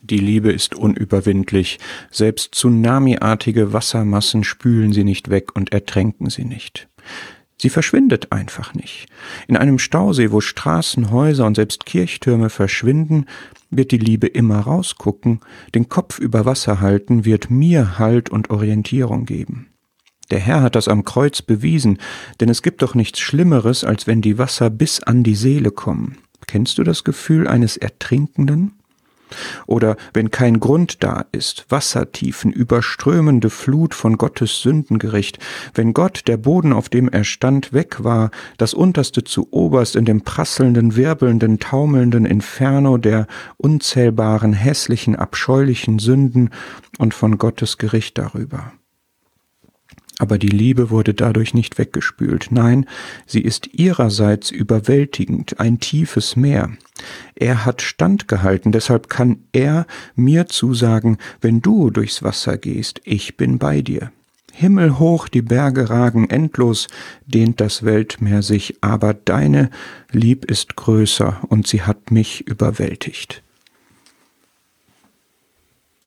[0.00, 1.78] Die Liebe ist unüberwindlich,
[2.10, 6.88] selbst tsunamiartige Wassermassen spülen sie nicht weg und ertränken sie nicht.
[7.60, 9.08] Sie verschwindet einfach nicht.
[9.48, 13.26] In einem Stausee, wo Straßen, Häuser und selbst Kirchtürme verschwinden,
[13.70, 15.40] wird die Liebe immer rausgucken,
[15.74, 19.66] den Kopf über Wasser halten, wird mir Halt und Orientierung geben.
[20.30, 21.98] Der Herr hat das am Kreuz bewiesen,
[22.38, 26.18] denn es gibt doch nichts Schlimmeres, als wenn die Wasser bis an die Seele kommen.
[26.46, 28.77] Kennst du das Gefühl eines Ertrinkenden?
[29.66, 35.38] Oder wenn kein Grund da ist, Wassertiefen, überströmende Flut von Gottes Sündengericht,
[35.74, 40.04] wenn Gott, der Boden, auf dem er stand, weg war, das Unterste zu oberst in
[40.04, 46.50] dem prasselnden, wirbelnden, taumelnden Inferno der unzählbaren, hässlichen, abscheulichen Sünden
[46.98, 48.72] und von Gottes Gericht darüber.
[50.18, 52.48] Aber die Liebe wurde dadurch nicht weggespült.
[52.50, 52.86] Nein,
[53.24, 56.70] sie ist ihrerseits überwältigend, ein tiefes Meer.
[57.40, 63.58] Er hat standgehalten, deshalb kann er mir zusagen, wenn du durchs Wasser gehst, ich bin
[63.58, 64.10] bei dir.
[64.52, 66.88] Himmelhoch die Berge ragen endlos,
[67.26, 69.70] dehnt das Weltmeer sich, aber deine
[70.10, 73.44] Lieb ist größer und sie hat mich überwältigt.